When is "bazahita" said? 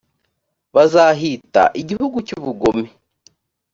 0.75-1.63